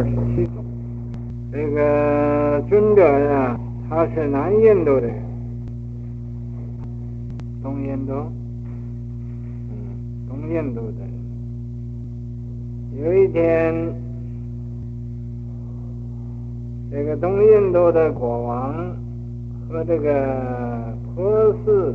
[0.00, 0.64] 二十七种。
[1.52, 5.22] 这个尊者呀，他是南印度的人，
[7.62, 8.14] 东印度，
[9.68, 9.74] 嗯，
[10.26, 11.10] 东印度的人。
[13.04, 13.74] 有一天，
[16.90, 18.96] 这个东印度的国王
[19.68, 21.94] 和这个波斯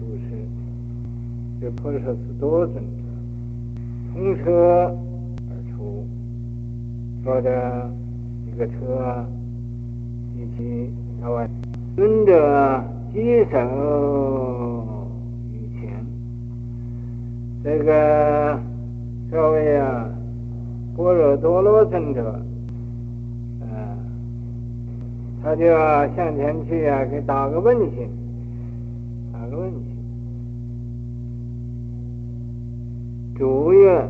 [0.00, 0.30] 都是，
[1.60, 2.80] 这波斯是多尊者，
[4.14, 4.96] 通车
[7.28, 7.90] 坐着
[8.46, 8.72] 一个车
[10.34, 11.46] 一起朝外，
[11.94, 12.82] 尊者
[13.12, 14.96] 稽首
[15.52, 16.06] 于前，
[17.62, 18.58] 这个
[19.30, 20.08] 所谓啊。
[20.96, 22.40] 般若多罗尊者，
[23.60, 23.68] 嗯，
[25.42, 28.08] 他就要向前去啊，给打个问讯，
[29.30, 29.82] 打个问讯。
[33.36, 34.08] 主愿：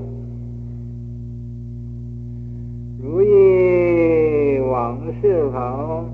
[3.01, 6.05] 如意往事否？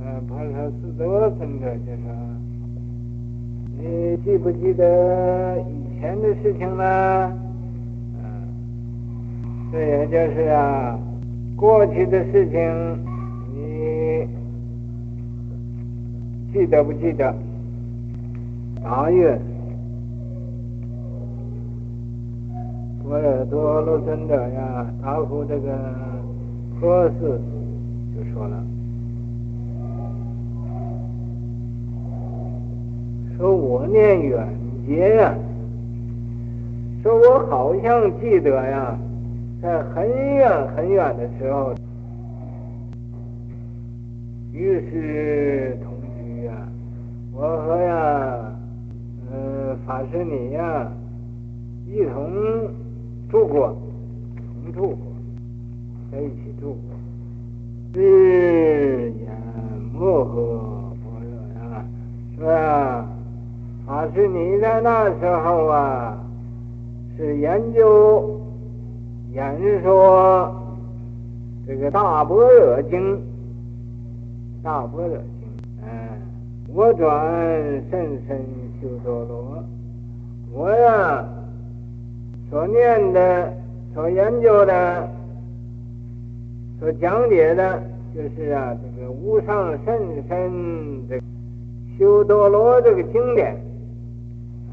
[0.00, 2.12] 嗯，帕萨斯多尊者就说：
[3.78, 7.32] 你记不记得以前的事情呢？
[8.18, 8.22] 嗯
[9.72, 10.98] 这也就是啊，
[11.56, 12.98] 过去的事情，
[13.54, 14.26] 你
[16.52, 17.32] 记得不记得？
[18.82, 19.38] 答曰：
[23.12, 25.68] 般若多罗尊者呀，答复这个
[26.80, 27.38] 波斯
[28.16, 28.56] 就说了，
[33.36, 34.48] 说我念远
[34.86, 35.34] 劫呀，
[37.02, 38.98] 说我好像记得呀。
[39.60, 41.74] 在很远很远的时候，
[44.52, 46.52] 于是同居呀，
[47.30, 48.52] 我和呀，
[49.30, 50.90] 嗯，法师你呀，
[71.92, 73.22] 大般若经，
[74.62, 75.26] 大般若经，
[75.82, 75.88] 嗯，
[76.74, 77.30] 我转
[77.90, 78.40] 甚深
[78.80, 79.62] 修多罗，
[80.50, 81.22] 我呀
[82.48, 83.52] 所念的、
[83.92, 85.06] 所研究的、
[86.80, 87.82] 所讲解的，
[88.14, 91.20] 就是啊这个无上甚深的
[91.98, 93.54] 修多罗这个经典，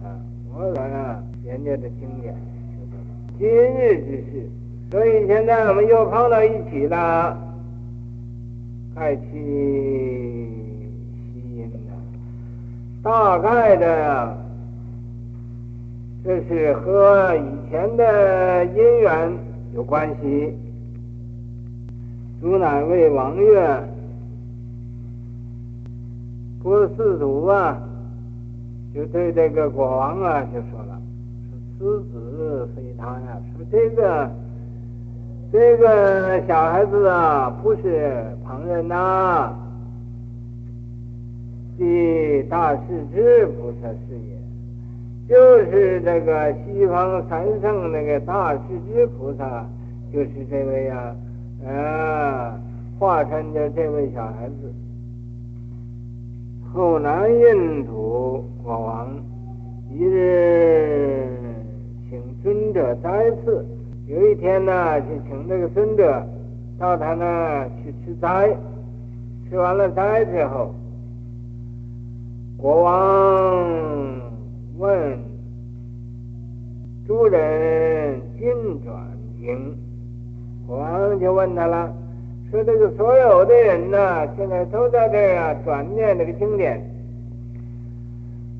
[0.01, 0.15] 啊，
[0.53, 2.33] 我转啊研究的经典。
[3.37, 4.49] 今日之事，
[4.91, 7.37] 所以现在我们又碰到一起了，
[8.95, 9.37] 开启吸
[11.57, 11.69] 引了。
[13.03, 14.35] 大概的，
[16.23, 19.31] 这是和以前的姻缘
[19.75, 20.57] 有关系。
[22.41, 23.83] 汝乃为王月，
[26.63, 27.77] 波斯族啊，
[28.93, 30.97] 就对这个国王啊就说了。
[31.77, 34.31] 此子非他呀，说这个
[35.51, 39.59] 这个小孩子啊，不是旁人呐、啊，
[41.75, 44.37] 即大势至菩萨是也，
[45.27, 48.59] 就是这个西方三圣那个大势
[48.93, 49.65] 至菩萨，
[50.13, 51.15] 就是这位呀、
[51.65, 52.59] 啊，啊，
[52.99, 54.71] 化身的这位小孩子。
[56.71, 59.07] 后南印度国王
[59.89, 61.27] 一日。
[62.09, 63.63] 请尊者斋次，
[64.09, 66.25] 有一天呢，就请这个尊者
[66.79, 68.49] 到他那去吃斋，
[69.47, 70.73] 吃完了斋之后，
[72.57, 73.67] 国王
[74.79, 75.15] 问
[77.05, 78.47] 诸人今
[78.83, 78.95] 转
[79.39, 79.77] 经，
[80.65, 81.93] 国王就问他了，
[82.49, 86.83] 说这个所有的人呢，现在都在这儿啊转念这个经典，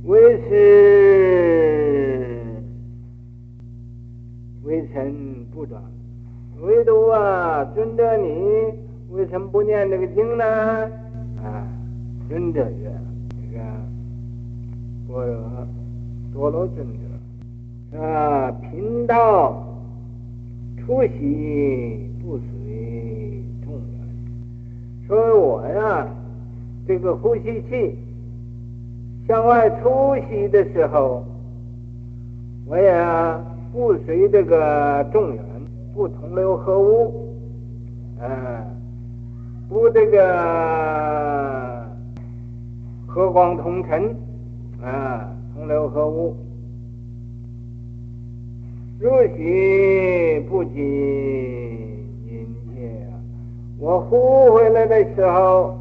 [0.05, 2.28] 为师。
[4.63, 5.81] 微臣不转，
[6.61, 8.27] 唯独啊，尊者你
[9.09, 10.43] 为什么不念这个经呢？
[11.41, 11.65] 啊，
[12.27, 12.91] 尊者曰：
[13.29, 13.63] 这个
[15.07, 15.67] 般若
[16.33, 16.85] 多罗尊
[17.91, 19.65] 者啊，贫道
[20.77, 25.07] 出息不随众缘。
[25.07, 26.05] 说我呀，
[26.85, 27.97] 这个呼吸气
[29.25, 31.23] 向外出息的时候，
[32.65, 32.93] 我也。
[33.71, 35.43] 不随这个众缘，
[35.93, 37.35] 不同流合污，
[38.19, 38.27] 嗯，
[39.69, 41.85] 不这个
[43.05, 44.15] 和光同尘，
[44.81, 46.35] 啊，同流合污，
[48.99, 50.79] 若许不及
[52.27, 53.05] 殷切，
[53.77, 55.77] 我呼回来的时候，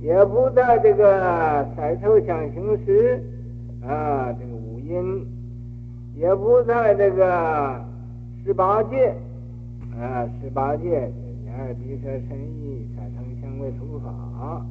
[0.00, 3.20] 也不在这个赛头象形时
[3.82, 4.53] 啊，这个，
[6.16, 7.84] 也不在这个
[8.44, 9.12] 十八界
[9.98, 11.10] 啊，十八界
[11.44, 14.64] 眼耳鼻舌身意三乘香味触法，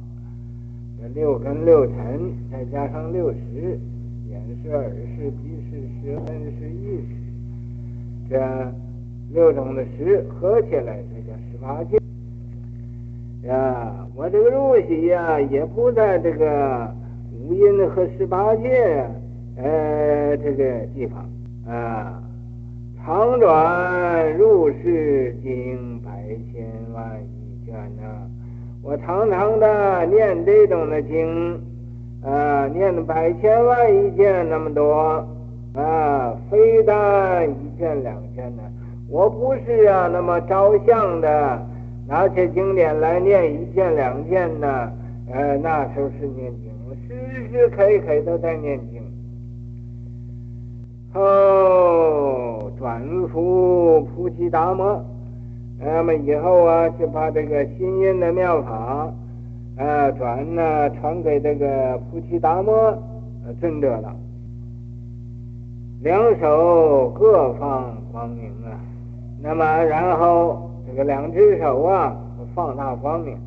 [0.98, 3.78] 这六根六尘再加上六识，
[4.30, 8.72] 眼识耳识鼻识舌身识意识，这
[9.30, 11.98] 六种的识合起来，这叫十八界。
[13.46, 16.90] 呀，我这个入息呀，也不在这个
[17.38, 19.06] 五阴和十八界，
[19.56, 20.64] 呃，这个
[20.94, 21.28] 地方
[21.66, 22.20] 啊，
[23.04, 26.10] 常转入世经百
[26.52, 28.02] 千万亿卷呢。
[28.82, 31.62] 我常常的念这种的经，
[32.22, 35.26] 啊，念百千万亿卷那么多，
[35.74, 38.62] 啊，非但一卷两卷呢，
[39.08, 41.66] 我不是啊那么照相的。
[42.06, 44.92] 拿起经典来念一卷两卷呢，
[45.32, 46.70] 呃，那时候是念经，
[47.08, 49.03] 时时刻刻都在念经。
[51.14, 55.02] 后转付菩提达摩，
[55.78, 59.10] 那么以后啊，就把这个心印的妙法，
[59.76, 62.92] 呃，转呢传给这个菩提达摩
[63.60, 64.14] 尊者了。
[66.02, 68.76] 两手各放光明啊，
[69.40, 70.70] 那么然后。
[70.86, 72.14] 这个两只手啊，
[72.54, 73.38] 放大光明，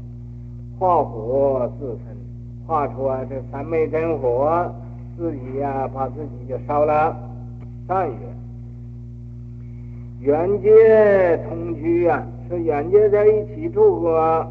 [0.80, 2.18] 化火自焚，
[2.66, 4.74] 化出啊这三昧真火，
[5.16, 7.16] 自己呀、把自己就烧了。
[7.88, 8.18] 三月，
[10.19, 14.45] 缘觉同居啊，说缘觉在一起住过，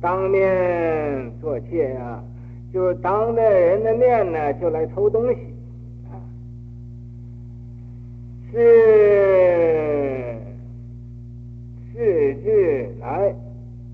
[0.00, 2.22] 当面做妾呀，
[2.72, 5.38] 就是当着人的面呢，就来偷东西
[6.10, 6.18] 啊，
[8.50, 10.38] 是。
[11.94, 13.32] 世智来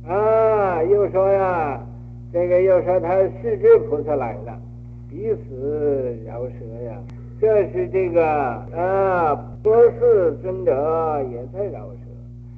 [0.06, 0.82] 啊！
[0.84, 1.84] 又说呀，
[2.32, 4.58] 这个又说他世智菩萨来了，
[5.10, 6.54] 彼此饶舌
[6.86, 6.96] 呀。
[7.40, 11.98] 这是这个啊，波斯尊者也在饶舌，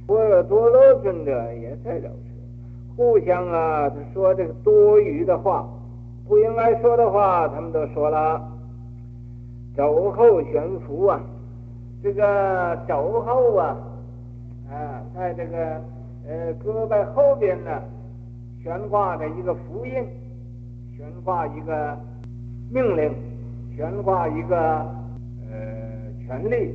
[0.06, 5.68] 波若多罗尊者也在饶舌，互相啊他说这个多余的话，
[6.26, 8.42] 不应该说的话，他们都说了。
[9.76, 11.20] 肘后悬符啊，
[12.02, 13.76] 这个肘后啊。
[14.70, 15.58] 啊，在这个
[16.28, 17.82] 呃胳膊后边呢，
[18.62, 19.92] 悬挂着一个符印，
[20.96, 21.98] 悬挂一个
[22.70, 23.12] 命令，
[23.80, 24.56] 悬挂一个
[25.50, 25.56] 呃
[26.26, 26.74] 权力，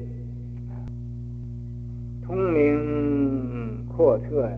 [2.26, 4.58] 通明阔彻呀，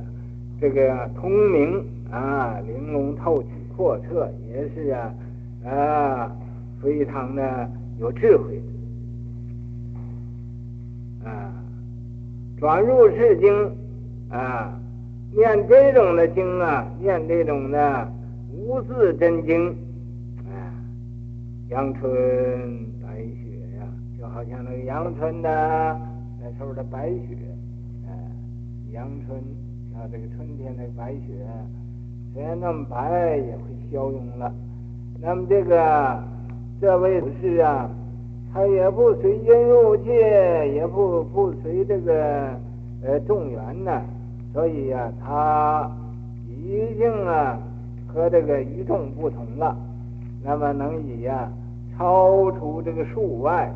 [0.57, 5.13] 这个通明啊，玲珑透体，阔彻也是啊
[5.65, 6.31] 啊，
[6.81, 8.61] 非常的有智慧
[11.25, 11.51] 啊。
[12.57, 13.75] 转入世经，
[14.29, 14.79] 啊，
[15.35, 18.09] 念这种的经啊，念这种的
[18.53, 19.75] 无字真经，
[21.69, 22.09] 阳春
[23.01, 23.87] 白雪呀，
[24.17, 25.99] 就好像那个阳春的
[26.41, 27.35] 那时候的白雪，
[28.05, 28.11] 啊，
[28.91, 29.37] 阳春
[29.93, 31.45] 啊，这个春天的白雪，
[32.33, 34.53] 虽然那么白，也会消融了。
[35.19, 36.23] 那么这个
[36.79, 37.89] 这位是啊。
[38.53, 42.57] 他也不随因入界，也不不随这个
[43.03, 44.01] 呃众缘呢，
[44.51, 45.91] 所以呀、啊，他
[46.47, 47.59] 已经啊
[48.07, 49.77] 和这个与众不同了。
[50.43, 51.51] 那么能以呀、
[51.97, 53.71] 超出这个数外，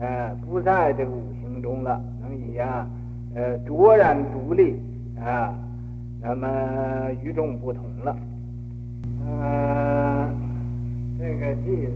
[0.00, 2.86] 呃不在这个五行中了，能以呀、
[3.34, 4.80] 呃卓然独立
[5.20, 5.54] 啊，
[6.22, 6.48] 那么
[7.22, 8.16] 与众不同了。
[9.26, 10.30] 呃，
[11.18, 11.88] 这个记。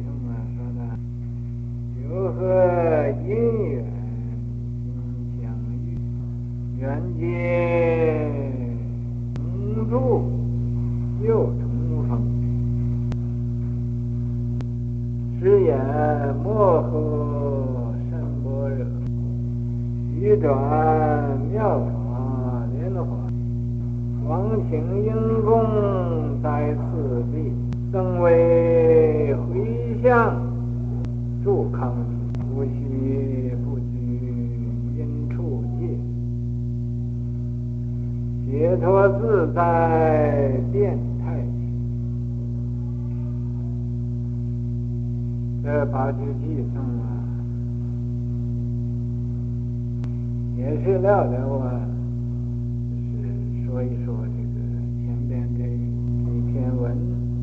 [2.15, 3.29] 和合因
[3.71, 3.83] 缘
[5.41, 5.49] 相
[5.81, 5.97] 遇，
[6.79, 6.83] 缘
[7.19, 7.25] 结
[9.35, 10.29] 同住
[11.27, 11.47] 又
[16.43, 16.93] 摩诃
[18.11, 18.11] 甚
[18.43, 18.81] 般若，
[20.19, 20.47] 欲转
[21.53, 21.81] 妙法
[22.75, 23.07] 莲华，
[24.27, 24.31] 光
[24.69, 24.71] 清
[25.05, 25.09] 应
[25.45, 25.51] 供
[26.43, 26.81] 在此
[27.33, 27.35] 地，
[27.93, 29.41] 僧为回
[30.03, 30.35] 向。
[31.45, 31.93] 住康
[32.55, 33.91] 不虚不拘
[34.97, 35.81] 因处界，
[38.49, 40.97] 解脱自在遍
[45.65, 47.07] 这八句偈颂啊，
[50.59, 51.81] 也是聊聊啊，
[53.23, 53.31] 是
[53.65, 54.59] 说一说这个
[54.99, 56.83] 前边这这篇文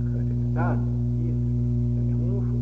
[0.04, 0.82] 和这个大的
[1.24, 1.40] 意思，
[1.96, 2.60] 再重复一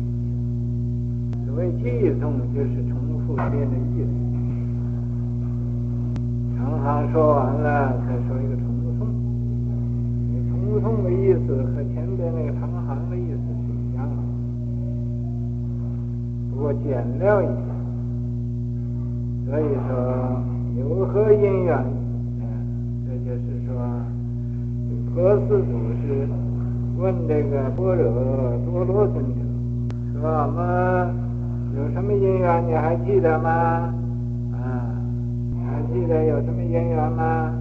[1.34, 1.44] 下。
[1.46, 1.82] 所谓偈
[2.20, 2.94] 颂就是重
[3.26, 4.14] 复一遍的意思，
[6.56, 8.86] 常常说完了再说一个重复。
[10.50, 13.38] 通颂的意思和前边那个长行的意思
[16.58, 17.70] 不过简略一点。
[19.46, 20.42] 所以说
[20.76, 21.78] 有何因缘？
[22.40, 22.44] 嗯，
[23.06, 23.70] 这就是说，
[25.14, 25.72] 佛寺祖
[26.02, 26.26] 师
[26.98, 28.02] 问这个般若
[28.66, 29.40] 多罗尊者，
[30.20, 30.58] 说我们
[31.76, 32.66] 有什么因缘？
[32.66, 33.50] 你还记得吗？
[34.52, 34.90] 啊，
[35.54, 37.52] 你还记得有什么因缘吗？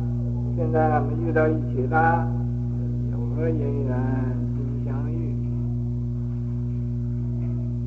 [0.57, 2.27] 现在我们遇到一起了，
[3.11, 3.95] 有何因缘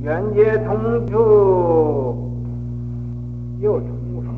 [0.02, 2.16] 缘结同住，
[3.61, 3.88] 又重
[4.25, 4.35] 逢。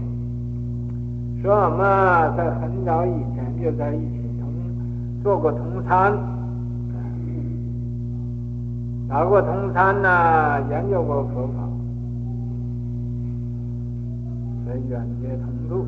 [1.41, 1.79] 说我们
[2.37, 4.49] 在很早以前就在一起同
[5.23, 6.19] 做过同参，
[9.09, 11.69] 打过同参呐，研究过佛法，
[14.65, 15.87] 所以缘结同住，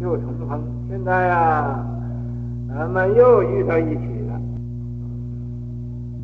[0.00, 0.62] 又重逢。
[0.88, 1.84] 现在呀，
[2.68, 4.21] 咱们又遇到一起。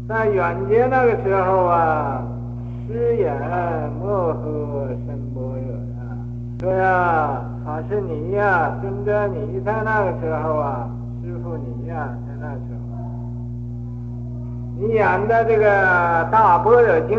[0.08, 2.24] 在远劫那个时候啊，
[2.86, 3.30] 师言
[4.00, 6.00] 摩诃深般若呀，
[6.60, 10.88] 说呀，法师你呀，尊者你在那个时候啊，
[11.22, 12.96] 师傅你呀，在那时候，
[14.78, 17.18] 你演的这个大般若经，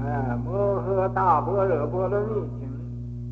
[0.00, 2.66] 啊，摩诃大般若波罗蜜经，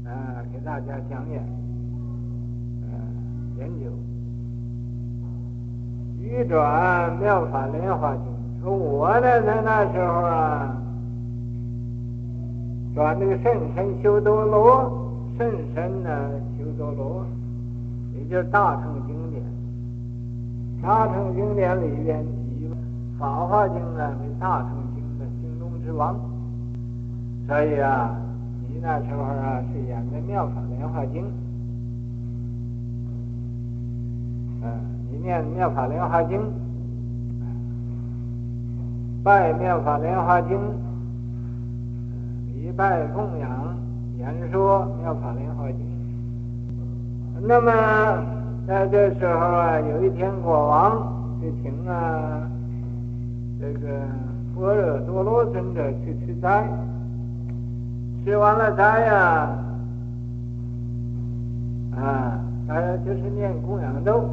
[0.05, 0.13] 啊，
[0.53, 1.41] 给大家讲演。
[1.41, 2.93] 啊
[3.59, 3.87] 研究
[6.23, 8.25] 《语转妙法莲花经》，
[8.63, 10.77] 说我呢在那时候啊，
[12.95, 14.93] 转那个甚深修多罗，
[15.39, 16.11] 甚深呢
[16.59, 17.25] 修多罗，
[18.15, 19.43] 也就是大乘经典。
[20.83, 22.23] 大乘经典里边
[22.59, 22.67] 以
[23.19, 26.19] 《法华经》呢为大乘经的经中之王，
[27.47, 28.15] 所以啊，
[28.69, 31.23] 你那时候啊是演的《妙法莲华经》。
[34.63, 34.69] 嗯，
[35.11, 36.39] 你念妙法莲华经，
[39.23, 40.59] 拜妙法莲华经，
[42.55, 43.77] 礼拜供养
[44.19, 45.79] 演说妙法莲华经。
[47.43, 47.71] 那么
[48.67, 51.13] 在这时候啊，有一天国王
[51.43, 52.49] 就请啊
[53.61, 53.89] 这个
[54.57, 56.67] 般若多罗尊者去吃斋，
[58.25, 59.51] 吃完了斋呀，
[61.95, 64.25] 啊，大家就是念供养咒。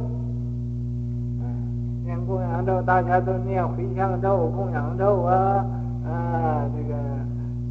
[2.08, 5.62] 念供养咒，大家都念回向咒、供养咒啊
[6.06, 6.64] 啊！
[6.74, 6.94] 这个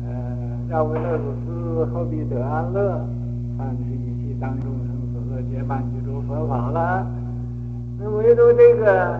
[0.05, 0.13] 呃，
[0.69, 3.03] 绕为乐祖师，后必得安乐，
[3.57, 7.03] 饭吃一气当众生所乐，结伴具足佛法了。
[7.99, 9.19] 那唯独这个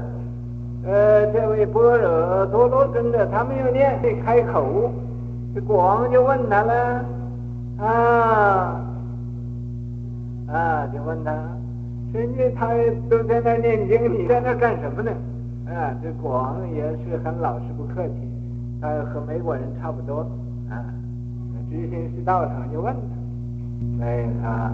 [0.85, 4.91] 呃，这位般若多罗尊者，他没有念，没开口，
[5.55, 7.05] 这国王就问他了
[7.79, 8.79] 啊
[10.47, 11.33] 啊，就问他。
[12.13, 12.69] 人家他
[13.09, 15.11] 都在那念经，你在那干什么呢？
[15.67, 18.13] 啊，这国王也是很老实不客气，
[18.81, 20.21] 他和美国人差不多
[20.69, 20.85] 啊。
[21.69, 22.95] 执行是道场就问
[23.99, 24.71] 他，哎啊，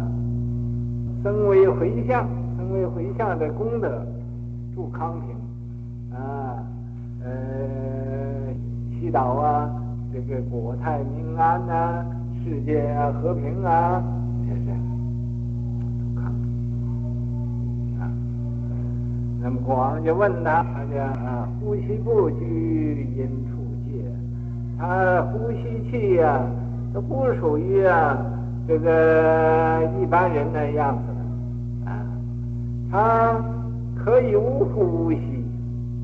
[1.24, 4.06] 僧为回向，僧为回向的功德，
[4.76, 6.64] 祝康平啊，
[7.24, 7.32] 呃，
[8.92, 9.68] 祈祷啊，
[10.14, 12.06] 这个国泰民安啊，
[12.44, 14.04] 世界啊和平啊。
[14.48, 14.93] 这是
[19.46, 24.00] 那么国王就问他，他讲啊，呼吸不拘因处界，
[24.80, 26.48] 他呼吸气呀、啊，
[26.94, 28.18] 都不属于啊
[28.66, 31.92] 这个一般人的样子了啊，
[32.90, 33.36] 他
[34.02, 35.44] 可以无呼吸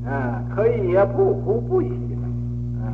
[0.06, 2.28] 啊，可以也不呼不吸了
[2.84, 2.92] 啊，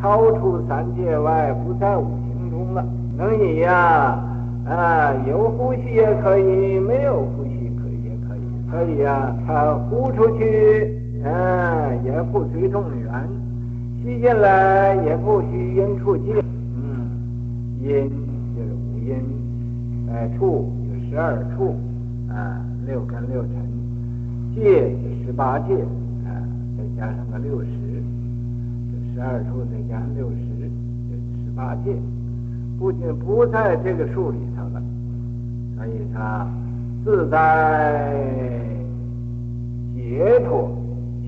[0.00, 4.22] 超出三界外，不在五行中了，能以呀
[4.68, 7.63] 啊有呼吸也可以，没有呼吸。
[8.74, 13.08] 可以呀，他呼出去，嗯，也不随众缘；
[14.02, 16.42] 吸进来也不许因处界。
[16.74, 17.06] 嗯，
[17.80, 18.10] 因
[18.56, 19.14] 就是五因，
[20.10, 21.76] 哎，处就十二处，
[22.28, 23.54] 啊，六根六尘，
[24.56, 25.74] 界就十八界，
[26.26, 26.34] 啊，
[26.76, 27.70] 再加上个六十，
[28.90, 30.36] 这十二处再加上六十，
[31.08, 31.14] 就
[31.44, 31.94] 十八界，
[32.76, 34.82] 不仅不在这个数里头了，
[35.76, 36.44] 所以他。
[37.04, 38.10] 自在
[39.94, 40.70] 解脱，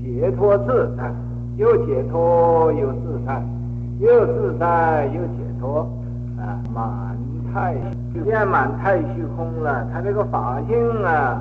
[0.01, 1.13] 解脱自在，
[1.55, 3.43] 又解脱又自在，
[3.99, 5.87] 又自在又解脱，
[6.39, 7.15] 啊，满
[7.53, 7.75] 太
[8.11, 9.87] 虚变满太虚空了。
[9.93, 11.39] 他这个法性啊，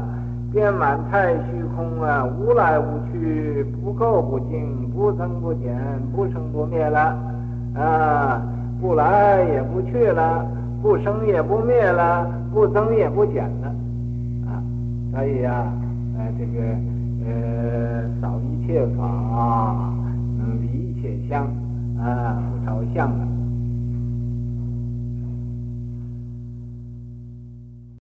[0.52, 5.74] 变满太虚空啊，无来无去，不垢不净，不增不减，
[6.14, 7.16] 不生不灭了，
[7.74, 8.42] 啊，
[8.82, 10.46] 不来也不去了，
[10.82, 13.72] 不生也不灭了，不增也不减了。
[15.16, 15.72] 可以呀，
[16.18, 16.60] 呃，这个
[17.24, 19.02] 呃，扫一切法，
[20.36, 21.46] 能离一切相，
[21.98, 23.35] 啊，不朝相了。